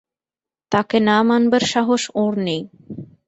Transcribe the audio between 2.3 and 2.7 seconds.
নেই।